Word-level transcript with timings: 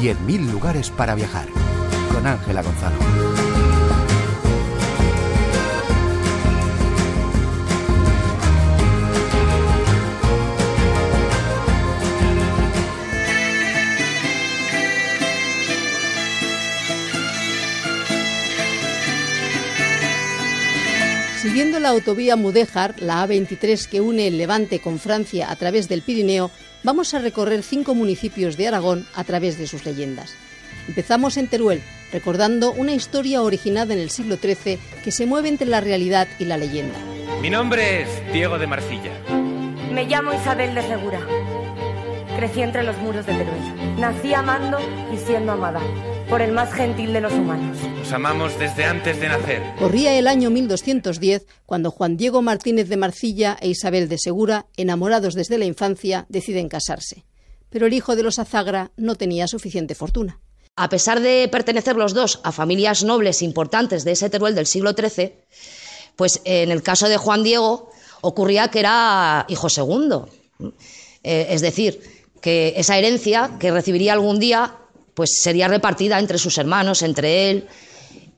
10.000 0.00 0.50
lugares 0.50 0.90
para 0.90 1.14
viajar. 1.14 1.46
Con 2.12 2.26
Ángela 2.26 2.62
Gonzalo. 2.62 2.96
Siguiendo 21.42 21.78
la 21.78 21.90
autovía 21.90 22.36
Mudéjar, 22.36 22.94
la 23.00 23.26
A23 23.26 23.86
que 23.86 24.00
une 24.00 24.26
el 24.28 24.38
Levante 24.38 24.80
con 24.80 24.98
Francia 24.98 25.50
a 25.50 25.56
través 25.56 25.88
del 25.88 26.00
Pirineo, 26.00 26.50
vamos 26.82 27.14
a 27.14 27.18
recorrer 27.18 27.62
cinco 27.62 27.94
municipios 27.94 28.56
de 28.56 28.68
Aragón 28.68 29.06
a 29.14 29.24
través 29.24 29.58
de 29.58 29.66
sus 29.66 29.84
leyendas. 29.84 30.34
Empezamos 30.88 31.36
en 31.36 31.48
Teruel, 31.48 31.82
recordando 32.12 32.72
una 32.72 32.92
historia 32.92 33.42
originada 33.42 33.94
en 33.94 34.00
el 34.00 34.10
siglo 34.10 34.36
XIII 34.36 34.78
que 35.04 35.12
se 35.12 35.26
mueve 35.26 35.48
entre 35.48 35.66
la 35.66 35.80
realidad 35.80 36.28
y 36.38 36.44
la 36.44 36.56
leyenda. 36.56 36.98
Mi 37.40 37.50
nombre 37.50 38.02
es 38.02 38.32
Diego 38.32 38.58
de 38.58 38.66
Marcilla. 38.66 39.12
Me 39.92 40.04
llamo 40.04 40.32
Isabel 40.32 40.74
de 40.74 40.82
Segura. 40.82 41.20
Crecí 42.36 42.62
entre 42.62 42.82
los 42.82 42.96
muros 42.98 43.26
de 43.26 43.34
Teruel. 43.34 44.00
Nací 44.00 44.34
amando 44.34 44.78
y 45.12 45.18
siendo 45.18 45.52
amada 45.52 45.80
por 46.30 46.42
el 46.42 46.52
más 46.52 46.72
gentil 46.72 47.12
de 47.12 47.20
los 47.20 47.32
humanos. 47.32 47.76
Nos 47.98 48.12
amamos 48.12 48.56
desde 48.56 48.84
antes 48.84 49.20
de 49.20 49.28
nacer. 49.28 49.62
Corría 49.76 50.16
el 50.16 50.28
año 50.28 50.48
1210 50.48 51.44
cuando 51.66 51.90
Juan 51.90 52.16
Diego 52.16 52.40
Martínez 52.40 52.88
de 52.88 52.96
Marcilla 52.96 53.58
e 53.60 53.68
Isabel 53.68 54.08
de 54.08 54.16
Segura, 54.16 54.66
enamorados 54.76 55.34
desde 55.34 55.58
la 55.58 55.64
infancia, 55.64 56.26
deciden 56.28 56.68
casarse. 56.68 57.24
Pero 57.68 57.86
el 57.86 57.94
hijo 57.94 58.14
de 58.14 58.22
los 58.22 58.38
Azagra 58.38 58.92
no 58.96 59.16
tenía 59.16 59.48
suficiente 59.48 59.96
fortuna. 59.96 60.38
A 60.76 60.88
pesar 60.88 61.20
de 61.20 61.48
pertenecer 61.50 61.96
los 61.96 62.14
dos 62.14 62.40
a 62.44 62.52
familias 62.52 63.02
nobles 63.02 63.42
importantes 63.42 64.04
de 64.04 64.12
ese 64.12 64.30
Teruel 64.30 64.54
del 64.54 64.66
siglo 64.66 64.92
XIII, 64.92 65.34
pues 66.14 66.42
en 66.44 66.70
el 66.70 66.84
caso 66.84 67.08
de 67.08 67.16
Juan 67.16 67.42
Diego 67.42 67.90
ocurría 68.20 68.68
que 68.68 68.78
era 68.78 69.46
hijo 69.48 69.68
segundo. 69.68 70.28
Eh, 71.24 71.48
es 71.50 71.60
decir, 71.60 72.00
que 72.40 72.74
esa 72.76 72.96
herencia 72.96 73.56
que 73.58 73.72
recibiría 73.72 74.12
algún 74.12 74.38
día 74.38 74.76
pues 75.20 75.36
sería 75.36 75.68
repartida 75.68 76.18
entre 76.18 76.38
sus 76.38 76.56
hermanos, 76.56 77.02
entre 77.02 77.50
él. 77.50 77.68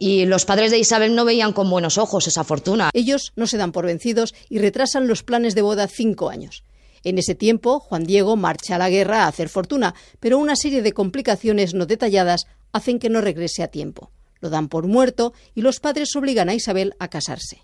Y 0.01 0.27
los 0.27 0.45
padres 0.45 0.73
de 0.73 0.81
Isabel 0.81 1.15
no 1.15 1.25
veían 1.25 1.53
con 1.53 1.71
buenos 1.71 1.97
ojos 1.97 2.27
esa 2.27 2.43
fortuna. 2.43 2.91
Ellos 2.93 3.33
no 3.37 3.47
se 3.47 3.57
dan 3.57 3.71
por 3.71 3.87
vencidos 3.87 4.35
y 4.49 4.59
retrasan 4.59 5.07
los 5.07 5.23
planes 5.23 5.55
de 5.55 5.63
boda 5.63 5.87
cinco 5.87 6.29
años. 6.29 6.65
En 7.05 7.19
ese 7.19 7.37
tiempo, 7.37 7.79
Juan 7.79 8.03
Diego 8.03 8.35
marcha 8.35 8.75
a 8.75 8.79
la 8.79 8.91
guerra 8.91 9.23
a 9.23 9.29
hacer 9.29 9.49
fortuna, 9.49 9.95
pero 10.19 10.39
una 10.39 10.57
serie 10.57 10.83
de 10.83 10.93
complicaciones 10.93 11.73
no 11.73 11.87
detalladas 11.87 12.47
hacen 12.73 12.99
que 12.99 13.11
no 13.11 13.21
regrese 13.21 13.63
a 13.63 13.69
tiempo. 13.69 14.11
Lo 14.41 14.51
dan 14.51 14.69
por 14.69 14.89
muerto 14.89 15.35
y 15.55 15.61
los 15.61 15.79
padres 15.79 16.17
obligan 16.17 16.49
a 16.49 16.55
Isabel 16.55 16.97
a 16.99 17.07
casarse. 17.07 17.63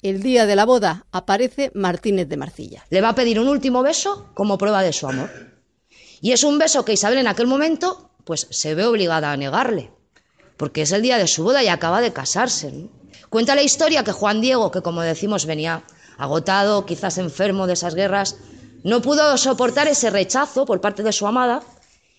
El 0.00 0.22
día 0.22 0.46
de 0.46 0.56
la 0.56 0.64
boda 0.64 1.04
aparece 1.12 1.70
Martínez 1.74 2.30
de 2.30 2.38
Marcilla. 2.38 2.86
Le 2.88 3.02
va 3.02 3.10
a 3.10 3.14
pedir 3.14 3.38
un 3.38 3.48
último 3.48 3.82
beso 3.82 4.30
como 4.32 4.56
prueba 4.56 4.82
de 4.82 4.94
su 4.94 5.06
amor. 5.06 5.52
Y 6.22 6.32
es 6.32 6.44
un 6.44 6.56
beso 6.56 6.86
que 6.86 6.94
Isabel 6.94 7.18
en 7.18 7.26
aquel 7.26 7.46
momento 7.46 8.13
pues 8.24 8.46
se 8.50 8.74
ve 8.74 8.84
obligada 8.84 9.32
a 9.32 9.36
negarle, 9.36 9.90
porque 10.56 10.82
es 10.82 10.92
el 10.92 11.02
día 11.02 11.18
de 11.18 11.28
su 11.28 11.44
boda 11.44 11.62
y 11.62 11.68
acaba 11.68 12.00
de 12.00 12.12
casarse. 12.12 12.88
Cuenta 13.30 13.54
la 13.54 13.62
historia 13.62 14.04
que 14.04 14.12
Juan 14.12 14.40
Diego, 14.40 14.70
que 14.70 14.82
como 14.82 15.02
decimos 15.02 15.46
venía 15.46 15.84
agotado, 16.18 16.86
quizás 16.86 17.18
enfermo 17.18 17.66
de 17.66 17.74
esas 17.74 17.94
guerras, 17.94 18.36
no 18.82 19.00
pudo 19.02 19.36
soportar 19.36 19.88
ese 19.88 20.10
rechazo 20.10 20.64
por 20.66 20.80
parte 20.80 21.02
de 21.02 21.12
su 21.12 21.26
amada 21.26 21.62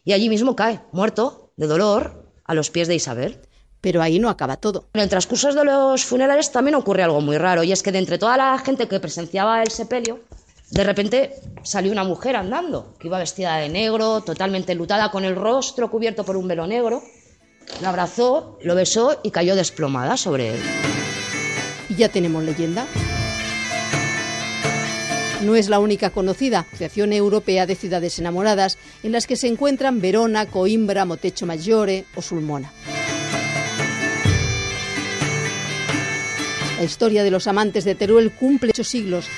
y 0.03 0.13
allí 0.13 0.29
mismo 0.29 0.55
cae, 0.55 0.81
muerto, 0.91 1.51
de 1.57 1.67
dolor, 1.67 2.31
a 2.43 2.53
los 2.53 2.69
pies 2.69 2.87
de 2.87 2.95
Isabel. 2.95 3.39
Pero 3.81 4.01
ahí 4.01 4.17
no 4.19 4.29
acaba 4.29 4.57
todo. 4.57 4.89
En 4.93 5.01
el 5.01 5.09
transcurso 5.09 5.53
de 5.53 5.63
los 5.63 6.05
funerales 6.05 6.51
también 6.51 6.75
ocurre 6.75 7.03
algo 7.03 7.21
muy 7.21 7.37
raro, 7.37 7.63
y 7.63 7.71
es 7.71 7.83
que 7.83 7.91
de 7.91 7.99
entre 7.99 8.17
toda 8.17 8.35
la 8.35 8.57
gente 8.57 8.87
que 8.87 8.99
presenciaba 8.99 9.61
el 9.61 9.69
sepelio, 9.69 10.21
de 10.75 10.83
repente 10.83 11.35
salió 11.63 11.89
una 11.93 12.03
mujer 12.03 12.35
andando, 12.35 12.95
que 12.99 13.07
iba 13.07 13.17
vestida 13.17 13.55
de 13.55 13.69
negro, 13.69 14.21
totalmente 14.21 14.75
lutada, 14.75 15.09
con 15.09 15.23
el 15.23 15.37
rostro 15.37 15.89
cubierto 15.89 16.25
por 16.25 16.35
un 16.35 16.49
velo 16.49 16.67
negro. 16.67 17.01
La 17.81 17.89
abrazó, 17.89 18.59
lo 18.61 18.75
besó 18.75 19.21
y 19.23 19.31
cayó 19.31 19.55
desplomada 19.55 20.17
sobre 20.17 20.49
él. 20.49 20.59
Y 21.87 21.95
ya 21.95 22.09
tenemos 22.09 22.43
leyenda. 22.43 22.85
No 25.43 25.55
es 25.55 25.69
la 25.69 25.79
única 25.79 26.09
conocida 26.09 26.59
Asociación 26.59 27.13
Europea 27.13 27.65
de 27.65 27.75
Ciudades 27.75 28.19
Enamoradas 28.19 28.77
en 29.01 29.13
las 29.13 29.27
que 29.27 29.37
se 29.37 29.47
encuentran 29.47 30.01
Verona, 30.01 30.45
Coimbra, 30.47 31.05
Motecho 31.05 31.45
Maggiore 31.45 32.03
o 32.15 32.21
Sulmona. 32.21 32.73
La 36.77 36.83
historia 36.83 37.23
de 37.23 37.31
los 37.31 37.47
amantes 37.47 37.85
de 37.85 37.95
Teruel 37.95 38.33
cumple 38.33 38.71
ocho 38.71 38.83
siglos 38.83 39.29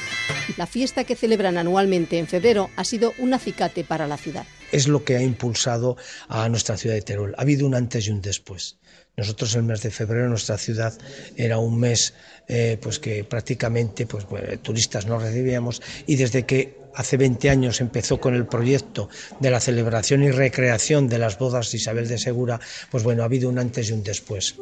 la 0.58 0.68
fiesta 0.68 1.04
que 1.04 1.16
celebran 1.16 1.58
anualmente 1.58 2.18
en 2.18 2.28
febrero 2.28 2.70
ha 2.76 2.84
sido 2.84 3.14
un 3.20 3.34
acicate 3.34 3.84
para 3.84 4.08
la 4.08 4.18
ciudad. 4.18 4.46
Es 4.72 4.88
lo 4.88 5.04
que 5.04 5.16
ha 5.16 5.22
impulsado 5.22 5.98
a 6.28 6.50
nuestra 6.50 6.78
ciudad 6.78 6.96
de 6.96 7.02
Teruel. 7.02 7.36
Ha 7.38 7.42
habido 7.42 7.66
un 7.66 7.76
antes 7.76 8.08
y 8.08 8.12
un 8.12 8.22
después. 8.22 8.78
Nosotros 9.16 9.56
el 9.56 9.64
mes 9.64 9.82
de 9.82 9.90
febrero 9.90 10.30
nuestra 10.30 10.58
ciudad 10.58 10.94
era 11.36 11.58
un 11.58 11.80
mes 11.80 12.14
eh, 12.48 12.78
pues 12.82 13.00
que 13.00 13.24
prácticamente 13.24 14.06
pues, 14.06 14.28
turistas 14.62 15.06
no 15.08 15.18
recibíamos 15.18 15.82
y 16.06 16.18
desde 16.18 16.46
que 16.46 16.78
hace 16.94 17.18
20 17.18 17.50
años 17.50 17.82
empezó 17.82 18.20
con 18.20 18.36
el 18.36 18.46
proyecto 18.46 19.10
de 19.40 19.52
la 19.52 19.60
celebración 19.60 20.24
y 20.24 20.32
recreación 20.32 21.08
de 21.08 21.20
las 21.20 21.38
bodas 21.38 21.72
de 21.72 21.78
Isabel 21.78 22.08
de 22.08 22.18
Segura, 22.18 22.60
pues 22.92 23.04
bueno, 23.04 23.22
ha 23.22 23.26
habido 23.26 23.50
un 23.50 23.60
antes 23.60 23.90
y 23.90 23.94
un 23.94 24.04
después. 24.04 24.56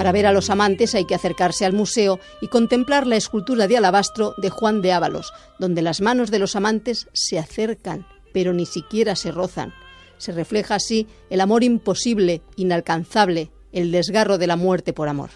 Para 0.00 0.12
ver 0.12 0.24
a 0.24 0.32
los 0.32 0.48
amantes 0.48 0.94
hay 0.94 1.04
que 1.04 1.14
acercarse 1.14 1.66
al 1.66 1.74
museo 1.74 2.20
y 2.40 2.48
contemplar 2.48 3.06
la 3.06 3.16
escultura 3.16 3.68
de 3.68 3.76
alabastro 3.76 4.32
de 4.38 4.48
Juan 4.48 4.80
de 4.80 4.92
Ábalos, 4.92 5.34
donde 5.58 5.82
las 5.82 6.00
manos 6.00 6.30
de 6.30 6.38
los 6.38 6.56
amantes 6.56 7.08
se 7.12 7.38
acercan, 7.38 8.06
pero 8.32 8.54
ni 8.54 8.64
siquiera 8.64 9.14
se 9.14 9.30
rozan. 9.30 9.74
Se 10.16 10.32
refleja 10.32 10.76
así 10.76 11.06
el 11.28 11.42
amor 11.42 11.64
imposible, 11.64 12.40
inalcanzable, 12.56 13.50
el 13.72 13.92
desgarro 13.92 14.38
de 14.38 14.46
la 14.46 14.56
muerte 14.56 14.94
por 14.94 15.10
amor. 15.10 15.28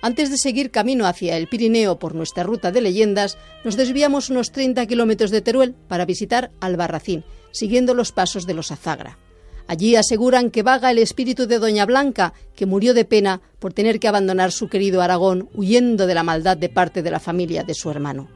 Antes 0.00 0.32
de 0.32 0.38
seguir 0.38 0.72
camino 0.72 1.06
hacia 1.06 1.36
el 1.36 1.46
Pirineo 1.46 2.00
por 2.00 2.16
nuestra 2.16 2.42
ruta 2.42 2.72
de 2.72 2.80
leyendas, 2.80 3.38
nos 3.62 3.76
desviamos 3.76 4.28
unos 4.28 4.50
30 4.50 4.84
kilómetros 4.86 5.30
de 5.30 5.40
Teruel 5.40 5.76
para 5.86 6.04
visitar 6.04 6.50
Albarracín, 6.58 7.22
siguiendo 7.52 7.94
los 7.94 8.10
pasos 8.10 8.44
de 8.44 8.54
los 8.54 8.72
Azagra. 8.72 9.18
Allí 9.66 9.96
aseguran 9.96 10.50
que 10.50 10.62
vaga 10.62 10.90
el 10.90 10.98
espíritu 10.98 11.46
de 11.46 11.58
Doña 11.58 11.86
Blanca, 11.86 12.34
que 12.54 12.66
murió 12.66 12.94
de 12.94 13.04
pena 13.04 13.40
por 13.58 13.72
tener 13.72 14.00
que 14.00 14.08
abandonar 14.08 14.52
su 14.52 14.68
querido 14.68 15.02
Aragón 15.02 15.48
huyendo 15.54 16.06
de 16.06 16.14
la 16.14 16.22
maldad 16.22 16.56
de 16.56 16.68
parte 16.68 17.02
de 17.02 17.10
la 17.10 17.20
familia 17.20 17.62
de 17.62 17.74
su 17.74 17.90
hermano. 17.90 18.28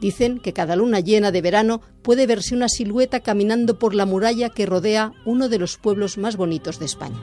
Dicen 0.00 0.38
que 0.40 0.52
cada 0.52 0.76
luna 0.76 1.00
llena 1.00 1.32
de 1.32 1.40
verano 1.40 1.80
puede 2.02 2.26
verse 2.26 2.54
una 2.54 2.68
silueta 2.68 3.20
caminando 3.20 3.78
por 3.78 3.94
la 3.94 4.04
muralla 4.04 4.50
que 4.50 4.66
rodea 4.66 5.12
uno 5.24 5.48
de 5.48 5.58
los 5.58 5.78
pueblos 5.78 6.18
más 6.18 6.36
bonitos 6.36 6.78
de 6.78 6.84
España. 6.84 7.18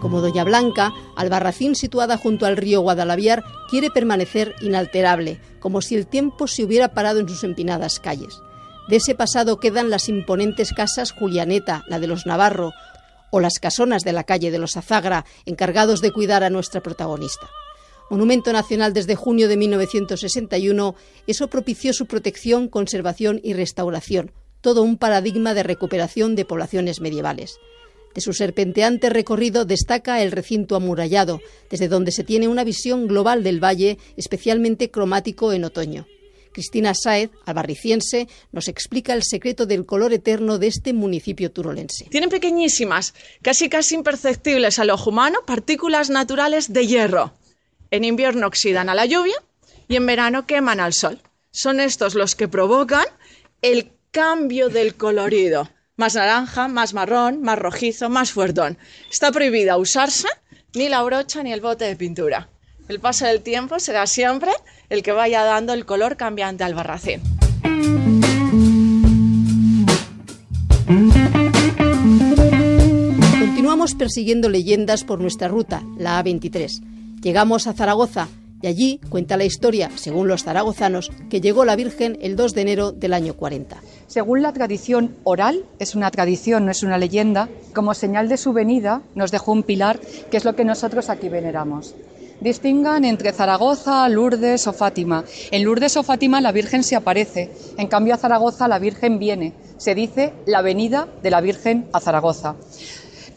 Como 0.00 0.20
Doña 0.20 0.44
Blanca, 0.44 0.92
Albarracín, 1.16 1.74
situada 1.74 2.16
junto 2.16 2.46
al 2.46 2.56
río 2.56 2.80
Guadalaviar, 2.80 3.44
quiere 3.68 3.90
permanecer 3.90 4.54
inalterable, 4.60 5.40
como 5.60 5.80
si 5.80 5.96
el 5.96 6.06
tiempo 6.06 6.46
se 6.46 6.64
hubiera 6.64 6.94
parado 6.94 7.20
en 7.20 7.28
sus 7.28 7.44
empinadas 7.44 7.98
calles. 7.98 8.40
De 8.88 8.96
ese 8.96 9.14
pasado 9.14 9.60
quedan 9.60 9.90
las 9.90 10.08
imponentes 10.08 10.72
casas 10.72 11.12
Julianeta, 11.12 11.84
la 11.88 12.00
de 12.00 12.06
los 12.06 12.24
Navarro, 12.24 12.72
o 13.30 13.38
las 13.38 13.58
casonas 13.58 14.02
de 14.02 14.14
la 14.14 14.24
calle 14.24 14.50
de 14.50 14.58
los 14.58 14.78
Azagra, 14.78 15.26
encargados 15.44 16.00
de 16.00 16.10
cuidar 16.10 16.42
a 16.42 16.48
nuestra 16.48 16.82
protagonista. 16.82 17.50
Monumento 18.08 18.50
nacional 18.50 18.94
desde 18.94 19.14
junio 19.14 19.46
de 19.48 19.58
1961, 19.58 20.94
eso 21.26 21.48
propició 21.48 21.92
su 21.92 22.06
protección, 22.06 22.68
conservación 22.68 23.40
y 23.44 23.52
restauración, 23.52 24.32
todo 24.62 24.82
un 24.82 24.96
paradigma 24.96 25.52
de 25.52 25.64
recuperación 25.64 26.34
de 26.34 26.46
poblaciones 26.46 27.02
medievales. 27.02 27.58
De 28.14 28.22
su 28.22 28.32
serpenteante 28.32 29.10
recorrido 29.10 29.66
destaca 29.66 30.22
el 30.22 30.32
recinto 30.32 30.76
amurallado, 30.76 31.40
desde 31.68 31.88
donde 31.88 32.10
se 32.10 32.24
tiene 32.24 32.48
una 32.48 32.64
visión 32.64 33.06
global 33.06 33.42
del 33.42 33.62
valle, 33.62 33.98
especialmente 34.16 34.90
cromático 34.90 35.52
en 35.52 35.64
otoño. 35.64 36.06
Cristina 36.58 36.92
Saez, 36.92 37.30
albarriciense, 37.46 38.26
nos 38.50 38.66
explica 38.66 39.14
el 39.14 39.22
secreto 39.22 39.64
del 39.64 39.86
color 39.86 40.12
eterno 40.12 40.58
de 40.58 40.66
este 40.66 40.92
municipio 40.92 41.52
turolense. 41.52 42.06
Tienen 42.10 42.30
pequeñísimas, 42.30 43.14
casi 43.42 43.68
casi 43.68 43.94
imperceptibles 43.94 44.80
al 44.80 44.90
ojo 44.90 45.10
humano, 45.10 45.38
partículas 45.46 46.10
naturales 46.10 46.72
de 46.72 46.88
hierro. 46.88 47.32
En 47.92 48.02
invierno 48.02 48.48
oxidan 48.48 48.88
a 48.88 48.96
la 48.96 49.06
lluvia 49.06 49.36
y 49.86 49.94
en 49.94 50.06
verano 50.06 50.46
queman 50.46 50.80
al 50.80 50.94
sol. 50.94 51.20
Son 51.52 51.78
estos 51.78 52.16
los 52.16 52.34
que 52.34 52.48
provocan 52.48 53.06
el 53.62 53.92
cambio 54.10 54.68
del 54.68 54.96
colorido. 54.96 55.70
Más 55.94 56.16
naranja, 56.16 56.66
más 56.66 56.92
marrón, 56.92 57.40
más 57.40 57.60
rojizo, 57.60 58.08
más 58.08 58.32
fuertón. 58.32 58.78
Está 59.08 59.30
prohibida 59.30 59.76
usarse 59.76 60.26
ni 60.74 60.88
la 60.88 61.04
brocha 61.04 61.40
ni 61.44 61.52
el 61.52 61.60
bote 61.60 61.84
de 61.84 61.94
pintura. 61.94 62.48
El 62.88 63.00
paso 63.00 63.26
del 63.26 63.42
tiempo 63.42 63.78
será 63.78 64.06
siempre 64.06 64.50
el 64.88 65.02
que 65.02 65.12
vaya 65.12 65.44
dando 65.44 65.74
el 65.74 65.84
color 65.84 66.16
cambiante 66.16 66.64
al 66.64 66.74
barracín. 66.74 67.20
Continuamos 73.38 73.94
persiguiendo 73.94 74.48
leyendas 74.48 75.04
por 75.04 75.20
nuestra 75.20 75.48
ruta, 75.48 75.82
la 75.98 76.22
A23. 76.24 77.20
Llegamos 77.20 77.66
a 77.66 77.74
Zaragoza 77.74 78.28
y 78.62 78.68
allí 78.68 79.00
cuenta 79.10 79.36
la 79.36 79.44
historia, 79.44 79.90
según 79.94 80.26
los 80.26 80.44
zaragozanos, 80.44 81.10
que 81.28 81.42
llegó 81.42 81.66
la 81.66 81.76
Virgen 81.76 82.18
el 82.22 82.36
2 82.36 82.54
de 82.54 82.60
enero 82.62 82.92
del 82.92 83.12
año 83.12 83.34
40. 83.34 83.76
Según 84.06 84.40
la 84.40 84.54
tradición 84.54 85.14
oral, 85.24 85.64
es 85.78 85.94
una 85.94 86.10
tradición, 86.10 86.64
no 86.64 86.70
es 86.70 86.82
una 86.82 86.96
leyenda, 86.96 87.50
como 87.74 87.92
señal 87.92 88.28
de 88.30 88.38
su 88.38 88.54
venida 88.54 89.02
nos 89.14 89.30
dejó 89.30 89.52
un 89.52 89.62
pilar, 89.62 90.00
que 90.30 90.38
es 90.38 90.46
lo 90.46 90.56
que 90.56 90.64
nosotros 90.64 91.10
aquí 91.10 91.28
veneramos. 91.28 91.94
Distingan 92.40 93.04
entre 93.04 93.32
Zaragoza, 93.32 94.08
Lourdes 94.08 94.66
o 94.66 94.72
Fátima. 94.72 95.24
En 95.50 95.64
Lourdes 95.64 95.96
o 95.96 96.02
Fátima 96.02 96.40
la 96.40 96.52
Virgen 96.52 96.84
se 96.84 96.96
aparece, 96.96 97.50
en 97.76 97.88
cambio 97.88 98.14
a 98.14 98.18
Zaragoza 98.18 98.68
la 98.68 98.78
Virgen 98.78 99.18
viene. 99.18 99.54
Se 99.76 99.94
dice 99.94 100.32
la 100.46 100.62
venida 100.62 101.08
de 101.22 101.30
la 101.30 101.40
Virgen 101.40 101.88
a 101.92 102.00
Zaragoza. 102.00 102.54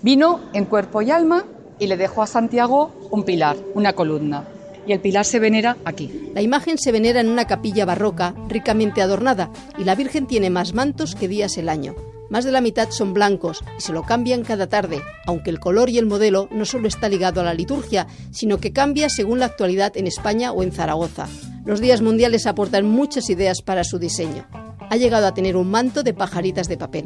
Vino 0.02 0.42
en 0.54 0.66
cuerpo 0.66 1.02
y 1.02 1.12
alma 1.12 1.46
y 1.80 1.88
le 1.88 1.98
dejó 1.98 2.22
a 2.22 2.28
Santiago 2.28 2.92
un 3.10 3.24
pilar, 3.24 3.58
una 3.74 3.94
columna 3.94 4.48
y 4.86 4.94
el 4.94 5.00
pilar 5.00 5.26
se 5.26 5.40
venera 5.40 5.78
aquí. 5.86 6.32
La 6.34 6.42
imagen 6.42 6.78
se 6.78 6.92
venera 6.92 7.20
en 7.20 7.30
una 7.30 7.46
capilla 7.46 7.86
barroca 7.86 8.34
ricamente 8.48 9.02
adornada 9.02 9.52
y 9.78 9.84
la 9.84 9.96
Virgen 9.96 10.28
tiene 10.28 10.50
más 10.50 10.74
mantos 10.74 11.16
que 11.16 11.28
días 11.28 11.58
el 11.58 11.70
año. 11.70 11.96
Más 12.32 12.46
de 12.46 12.54
la 12.54 12.62
mitad 12.62 12.90
son 12.92 13.14
blancos 13.14 13.62
y 13.78 13.82
se 13.82 13.92
lo 13.92 14.04
cambian 14.04 14.46
cada 14.46 14.68
tarde, 14.68 15.02
aunque 15.26 15.50
el 15.50 15.60
color 15.60 15.90
y 15.90 15.98
el 15.98 16.06
modelo 16.06 16.48
no 16.50 16.64
solo 16.64 16.88
está 16.88 17.10
ligado 17.10 17.42
a 17.42 17.44
la 17.44 17.54
liturgia, 17.54 18.08
sino 18.32 18.58
que 18.58 18.72
cambia 18.72 19.10
según 19.10 19.40
la 19.40 19.48
actualidad 19.48 19.98
en 19.98 20.08
España 20.08 20.54
o 20.54 20.64
en 20.64 20.72
Zaragoza. 20.72 21.28
Los 21.66 21.82
días 21.82 22.02
mundiales 22.02 22.48
aportan 22.48 22.86
muchas 22.86 23.30
ideas 23.30 23.62
para 23.62 23.84
su 23.84 24.00
diseño. 24.00 24.48
Ha 24.90 24.96
llegado 24.96 25.28
a 25.28 25.34
tener 25.34 25.58
un 25.58 25.70
manto 25.70 26.04
de 26.04 26.14
pajaritas 26.14 26.70
de 26.70 26.78
papel. 26.78 27.06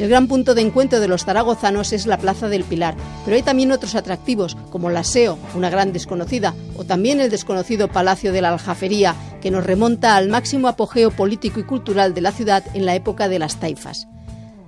El 0.00 0.08
gran 0.08 0.28
punto 0.28 0.54
de 0.54 0.62
encuentro 0.62 0.98
de 0.98 1.08
los 1.08 1.26
zaragozanos 1.26 1.92
es 1.92 2.06
la 2.06 2.16
Plaza 2.16 2.48
del 2.48 2.64
Pilar, 2.64 2.94
pero 3.22 3.36
hay 3.36 3.42
también 3.42 3.70
otros 3.70 3.94
atractivos, 3.94 4.56
como 4.70 4.88
la 4.88 5.04
SEO, 5.04 5.38
una 5.54 5.68
gran 5.68 5.92
desconocida, 5.92 6.54
o 6.78 6.84
también 6.84 7.20
el 7.20 7.28
desconocido 7.28 7.86
Palacio 7.86 8.32
de 8.32 8.40
la 8.40 8.48
Aljafería, 8.48 9.14
que 9.42 9.50
nos 9.50 9.62
remonta 9.62 10.16
al 10.16 10.30
máximo 10.30 10.68
apogeo 10.68 11.10
político 11.10 11.60
y 11.60 11.64
cultural 11.64 12.14
de 12.14 12.22
la 12.22 12.32
ciudad 12.32 12.64
en 12.72 12.86
la 12.86 12.94
época 12.94 13.28
de 13.28 13.40
las 13.40 13.60
taifas. 13.60 14.08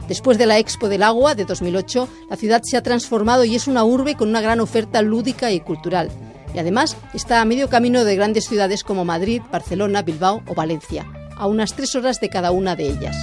Después 0.06 0.36
de 0.36 0.44
la 0.44 0.58
Expo 0.58 0.90
del 0.90 1.02
Agua 1.02 1.34
de 1.34 1.46
2008, 1.46 2.08
la 2.28 2.36
ciudad 2.36 2.60
se 2.62 2.76
ha 2.76 2.82
transformado 2.82 3.46
y 3.46 3.54
es 3.54 3.66
una 3.68 3.84
urbe 3.84 4.16
con 4.16 4.28
una 4.28 4.42
gran 4.42 4.60
oferta 4.60 5.00
lúdica 5.00 5.50
y 5.50 5.60
cultural. 5.60 6.10
Y 6.54 6.58
además 6.58 6.94
está 7.14 7.40
a 7.40 7.46
medio 7.46 7.70
camino 7.70 8.04
de 8.04 8.16
grandes 8.16 8.44
ciudades 8.44 8.84
como 8.84 9.06
Madrid, 9.06 9.40
Barcelona, 9.50 10.02
Bilbao 10.02 10.42
o 10.46 10.54
Valencia, 10.54 11.06
a 11.38 11.46
unas 11.46 11.72
tres 11.72 11.94
horas 11.94 12.20
de 12.20 12.28
cada 12.28 12.50
una 12.50 12.76
de 12.76 12.90
ellas. 12.90 13.16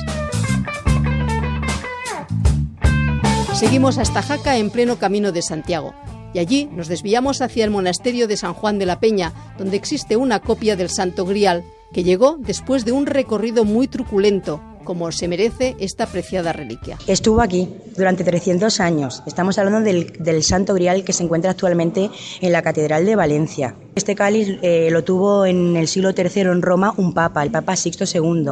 Seguimos 3.59 3.97
hasta 3.97 4.21
Jaca 4.21 4.56
en 4.56 4.69
pleno 4.69 5.00
camino 5.00 5.33
de 5.33 5.41
Santiago 5.41 5.94
y 6.33 6.39
allí 6.39 6.69
nos 6.71 6.88
desviamos 6.88 7.41
hacia 7.41 7.65
el 7.65 7.71
monasterio 7.71 8.25
de 8.25 8.38
San 8.38 8.53
Juan 8.53 8.79
de 8.79 8.85
la 8.85 9.01
Peña, 9.01 9.33
donde 9.57 9.75
existe 9.75 10.15
una 10.15 10.39
copia 10.39 10.77
del 10.77 10.89
Santo 10.89 11.25
Grial 11.25 11.65
que 11.91 12.06
llegó 12.06 12.38
después 12.39 12.85
de 12.85 12.94
un 12.94 13.06
recorrido 13.06 13.65
muy 13.65 13.89
truculento 13.89 14.61
como 14.85 15.11
se 15.11 15.27
merece 15.27 15.75
esta 15.79 16.07
preciada 16.07 16.53
reliquia. 16.53 16.97
Estuvo 17.06 17.41
aquí 17.41 17.67
durante 17.95 18.23
300 18.23 18.79
años. 18.79 19.21
Estamos 19.27 19.59
hablando 19.59 19.81
del, 19.81 20.44
Santo 20.44 20.73
Grial 20.73 21.03
que 21.03 21.13
se 21.13 21.23
encuentra 21.23 21.51
actualmente 21.51 22.09
en 22.41 22.51
la 22.51 22.62
Catedral 22.62 23.05
de 23.05 23.15
Valencia. 23.15 23.75
Este 24.00 24.16
cáliz 24.16 24.57
eh, 24.62 24.88
lo 24.92 25.04
tuvo 25.04 25.46
en 25.46 25.75
el 25.75 25.90
siglo 25.90 26.12
III 26.16 26.44
en 26.44 26.62
Roma 26.62 26.94
un 26.96 27.13
papa, 27.13 27.44
el 27.44 27.51
Papa 27.51 27.75
Sixto 27.75 28.06
II, 28.06 28.50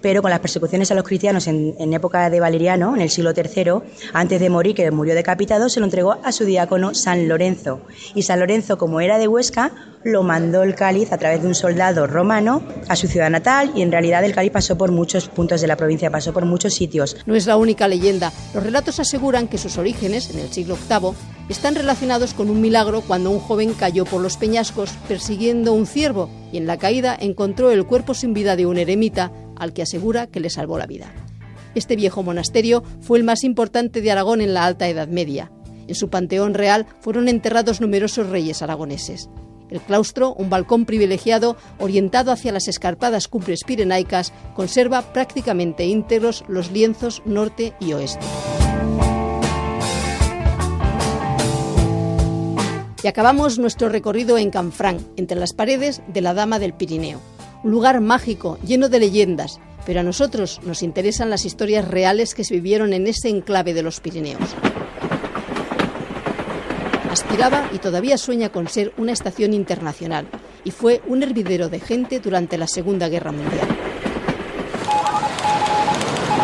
pero 0.00 0.22
con 0.22 0.30
las 0.30 0.40
persecuciones 0.40 0.90
a 0.90 0.94
los 0.94 1.04
cristianos 1.04 1.46
en, 1.48 1.74
en, 1.78 1.92
época 1.92 2.30
de 2.30 2.40
Valeriano, 2.40 2.94
en 2.94 3.02
el 3.02 3.10
siglo 3.10 3.32
III, 3.36 3.82
antes 4.14 4.40
de 4.40 4.48
morir, 4.48 4.74
que 4.74 4.90
murió 4.90 5.14
decapitado, 5.14 5.68
se 5.68 5.80
lo 5.80 5.84
entregó 5.84 6.16
a 6.24 6.32
su 6.32 6.46
diácono 6.46 6.94
San 6.94 7.28
Lorenzo. 7.28 7.82
Y 8.14 8.22
San 8.22 8.40
Lorenzo, 8.40 8.78
como 8.78 9.02
era 9.02 9.18
de 9.18 9.28
Huesca, 9.28 9.70
lo 10.06 10.22
mandó 10.22 10.62
el 10.62 10.74
cáliz 10.74 11.12
a 11.12 11.18
través 11.18 11.42
de 11.42 11.48
un 11.48 11.54
soldado 11.54 12.06
romano 12.06 12.62
a 12.88 12.94
su 12.94 13.08
ciudad 13.08 13.28
natal 13.28 13.72
y 13.74 13.82
en 13.82 13.90
realidad 13.90 14.24
el 14.24 14.34
cáliz 14.34 14.52
pasó 14.52 14.78
por 14.78 14.92
muchos 14.92 15.28
puntos 15.28 15.60
de 15.60 15.66
la 15.66 15.76
provincia, 15.76 16.10
pasó 16.10 16.32
por 16.32 16.44
muchos 16.44 16.74
sitios. 16.74 17.16
No 17.26 17.34
es 17.34 17.46
la 17.46 17.56
única 17.56 17.88
leyenda. 17.88 18.32
Los 18.54 18.62
relatos 18.62 19.00
aseguran 19.00 19.48
que 19.48 19.58
sus 19.58 19.76
orígenes, 19.78 20.30
en 20.30 20.38
el 20.38 20.52
siglo 20.52 20.78
VIII, 20.88 21.10
están 21.48 21.74
relacionados 21.74 22.34
con 22.34 22.50
un 22.50 22.60
milagro 22.60 23.02
cuando 23.02 23.30
un 23.30 23.40
joven 23.40 23.74
cayó 23.74 24.04
por 24.04 24.20
los 24.20 24.36
peñascos 24.36 24.85
persiguiendo 25.08 25.72
un 25.72 25.86
ciervo 25.86 26.28
y 26.52 26.58
en 26.58 26.66
la 26.66 26.76
caída 26.76 27.16
encontró 27.18 27.70
el 27.70 27.86
cuerpo 27.86 28.14
sin 28.14 28.34
vida 28.34 28.56
de 28.56 28.66
un 28.66 28.78
eremita 28.78 29.32
al 29.56 29.72
que 29.72 29.82
asegura 29.82 30.26
que 30.26 30.40
le 30.40 30.50
salvó 30.50 30.78
la 30.78 30.86
vida. 30.86 31.12
Este 31.74 31.96
viejo 31.96 32.22
monasterio 32.22 32.82
fue 33.00 33.18
el 33.18 33.24
más 33.24 33.44
importante 33.44 34.00
de 34.00 34.10
Aragón 34.10 34.40
en 34.40 34.54
la 34.54 34.64
Alta 34.64 34.88
Edad 34.88 35.08
Media. 35.08 35.52
En 35.86 35.94
su 35.94 36.08
panteón 36.08 36.54
real 36.54 36.86
fueron 37.00 37.28
enterrados 37.28 37.80
numerosos 37.80 38.28
reyes 38.28 38.62
aragoneses. 38.62 39.28
El 39.70 39.80
claustro, 39.80 40.32
un 40.34 40.48
balcón 40.48 40.84
privilegiado 40.84 41.56
orientado 41.78 42.32
hacia 42.32 42.52
las 42.52 42.68
escarpadas 42.68 43.28
cumbres 43.28 43.60
pirenaicas, 43.64 44.32
conserva 44.54 45.12
prácticamente 45.12 45.86
íntegros 45.86 46.44
los 46.48 46.70
lienzos 46.70 47.22
norte 47.26 47.74
y 47.80 47.92
oeste. 47.92 48.24
Y 53.06 53.08
acabamos 53.08 53.60
nuestro 53.60 53.88
recorrido 53.88 54.36
en 54.36 54.50
Canfrán, 54.50 54.98
entre 55.16 55.38
las 55.38 55.52
paredes 55.52 56.02
de 56.08 56.20
la 56.20 56.34
Dama 56.34 56.58
del 56.58 56.74
Pirineo. 56.74 57.20
Un 57.62 57.70
lugar 57.70 58.00
mágico, 58.00 58.58
lleno 58.66 58.88
de 58.88 58.98
leyendas, 58.98 59.60
pero 59.86 60.00
a 60.00 60.02
nosotros 60.02 60.60
nos 60.64 60.82
interesan 60.82 61.30
las 61.30 61.44
historias 61.44 61.86
reales 61.86 62.34
que 62.34 62.42
se 62.42 62.54
vivieron 62.54 62.92
en 62.92 63.06
ese 63.06 63.28
enclave 63.28 63.74
de 63.74 63.82
los 63.84 64.00
Pirineos 64.00 64.56
aspiraba 67.08 67.70
y 67.72 67.78
todavía 67.78 68.18
sueña 68.18 68.50
con 68.50 68.68
ser 68.68 68.92
una 68.98 69.12
estación 69.12 69.54
internacional 69.54 70.26
y 70.64 70.72
fue 70.72 71.00
un 71.06 71.22
hervidero 71.22 71.68
de 71.68 71.78
gente 71.78 72.18
durante 72.18 72.58
la 72.58 72.66
Segunda 72.66 73.08
Guerra 73.08 73.30
Mundial. 73.30 73.68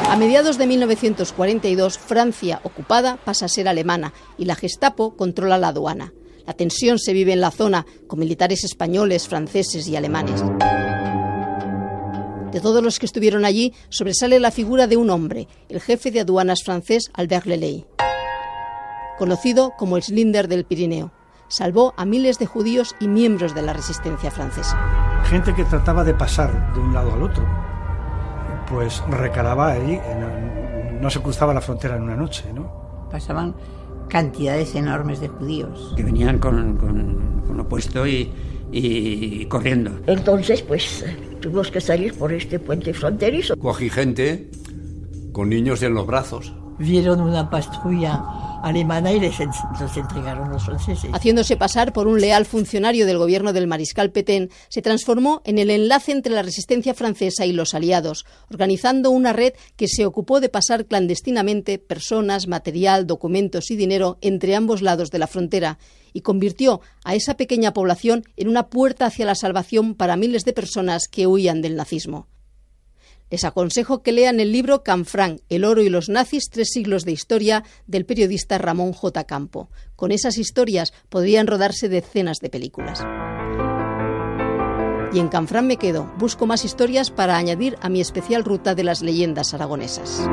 A 0.08 0.16
mediados 0.16 0.58
de 0.58 0.66
1942, 0.68 1.98
Francia, 1.98 2.60
ocupada, 2.62 3.16
pasa 3.16 3.46
a 3.46 3.48
ser 3.48 3.66
alemana 3.66 4.14
y 4.38 4.44
la 4.44 4.54
Gestapo 4.54 5.16
controla 5.16 5.58
la 5.58 5.68
aduana. 5.68 6.12
La 6.46 6.52
tensión 6.52 6.98
se 6.98 7.12
vive 7.12 7.32
en 7.32 7.40
la 7.40 7.50
zona, 7.50 7.86
con 8.06 8.18
militares 8.18 8.64
españoles, 8.64 9.28
franceses 9.28 9.86
y 9.88 9.96
alemanes. 9.96 10.42
De 12.52 12.60
todos 12.60 12.82
los 12.82 12.98
que 12.98 13.06
estuvieron 13.06 13.44
allí, 13.44 13.72
sobresale 13.88 14.38
la 14.38 14.50
figura 14.50 14.86
de 14.86 14.96
un 14.96 15.10
hombre, 15.10 15.48
el 15.68 15.80
jefe 15.80 16.10
de 16.10 16.20
aduanas 16.20 16.62
francés 16.62 17.10
Albert 17.14 17.46
Leley 17.46 17.86
conocido 19.22 19.70
como 19.76 19.96
el 19.96 20.02
Slinder 20.02 20.48
del 20.48 20.64
Pirineo. 20.64 21.12
Salvó 21.46 21.94
a 21.96 22.04
miles 22.04 22.40
de 22.40 22.46
judíos 22.46 22.96
y 22.98 23.06
miembros 23.06 23.54
de 23.54 23.62
la 23.62 23.72
resistencia 23.72 24.32
francesa. 24.32 24.76
Gente 25.26 25.54
que 25.54 25.64
trataba 25.64 26.02
de 26.02 26.12
pasar 26.12 26.74
de 26.74 26.80
un 26.80 26.92
lado 26.92 27.12
al 27.12 27.22
otro, 27.22 27.44
pues 28.68 29.00
recalaba 29.08 29.70
ahí, 29.70 30.00
no 31.00 31.08
se 31.08 31.20
cruzaba 31.20 31.54
la 31.54 31.60
frontera 31.60 31.94
en 31.94 32.02
una 32.02 32.16
noche, 32.16 32.52
¿no? 32.52 33.08
Pasaban 33.12 33.54
cantidades 34.08 34.74
enormes 34.74 35.20
de 35.20 35.28
judíos. 35.28 35.94
Que 35.96 36.02
venían 36.02 36.38
con, 36.38 36.76
con, 36.76 37.42
con 37.46 37.56
lo 37.56 37.68
puesto 37.68 38.06
y, 38.06 38.30
y 38.72 39.44
corriendo. 39.46 39.90
Entonces, 40.06 40.62
pues 40.62 41.04
tuvimos 41.40 41.70
que 41.70 41.80
salir 41.80 42.14
por 42.14 42.32
este 42.32 42.58
puente 42.58 42.94
fronterizo. 42.94 43.56
Cogí 43.56 43.90
gente 43.90 44.50
con 45.32 45.48
niños 45.48 45.82
en 45.82 45.94
los 45.94 46.06
brazos. 46.06 46.52
Vieron 46.78 47.20
una 47.20 47.48
patrulla 47.48 48.22
alemana 48.62 49.12
y 49.12 49.20
les, 49.20 49.38
entregaron 49.40 50.50
los 50.50 50.64
franceses. 50.64 51.10
Haciéndose 51.12 51.56
pasar 51.56 51.92
por 51.92 52.06
un 52.06 52.20
leal 52.20 52.46
funcionario 52.46 53.06
del 53.06 53.18
gobierno 53.18 53.52
del 53.52 53.66
mariscal 53.66 54.10
Petén, 54.10 54.50
se 54.68 54.82
transformó 54.82 55.42
en 55.44 55.58
el 55.58 55.70
enlace 55.70 56.12
entre 56.12 56.32
la 56.32 56.42
resistencia 56.42 56.94
francesa 56.94 57.44
y 57.44 57.52
los 57.52 57.74
aliados, 57.74 58.24
organizando 58.50 59.10
una 59.10 59.32
red 59.32 59.52
que 59.76 59.88
se 59.88 60.06
ocupó 60.06 60.40
de 60.40 60.48
pasar 60.48 60.86
clandestinamente 60.86 61.78
personas, 61.78 62.46
material, 62.46 63.06
documentos 63.06 63.70
y 63.70 63.76
dinero 63.76 64.18
entre 64.20 64.54
ambos 64.54 64.82
lados 64.82 65.10
de 65.10 65.18
la 65.18 65.26
frontera 65.26 65.78
y 66.12 66.20
convirtió 66.20 66.80
a 67.04 67.14
esa 67.14 67.36
pequeña 67.36 67.72
población 67.72 68.24
en 68.36 68.48
una 68.48 68.68
puerta 68.68 69.06
hacia 69.06 69.26
la 69.26 69.34
salvación 69.34 69.94
para 69.94 70.16
miles 70.16 70.44
de 70.44 70.52
personas 70.52 71.08
que 71.08 71.26
huían 71.26 71.62
del 71.62 71.76
nazismo. 71.76 72.28
Les 73.32 73.44
aconsejo 73.44 74.02
que 74.02 74.12
lean 74.12 74.40
el 74.40 74.52
libro 74.52 74.82
Canfranc, 74.82 75.40
El 75.48 75.64
oro 75.64 75.80
y 75.80 75.88
los 75.88 76.10
nazis, 76.10 76.50
tres 76.50 76.68
siglos 76.70 77.06
de 77.06 77.12
historia, 77.12 77.64
del 77.86 78.04
periodista 78.04 78.58
Ramón 78.58 78.92
J. 78.92 79.24
Campo. 79.24 79.70
Con 79.96 80.12
esas 80.12 80.36
historias 80.36 80.92
podrían 81.08 81.46
rodarse 81.46 81.88
decenas 81.88 82.40
de 82.40 82.50
películas. 82.50 83.02
Y 85.14 85.18
en 85.18 85.28
Canfranc 85.28 85.66
me 85.66 85.78
quedo. 85.78 86.12
Busco 86.18 86.44
más 86.46 86.66
historias 86.66 87.10
para 87.10 87.38
añadir 87.38 87.78
a 87.80 87.88
mi 87.88 88.02
especial 88.02 88.44
ruta 88.44 88.74
de 88.74 88.84
las 88.84 89.00
leyendas 89.00 89.54
aragonesas. 89.54 90.28